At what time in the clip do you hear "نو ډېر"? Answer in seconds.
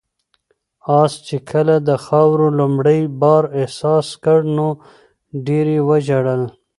4.55-5.65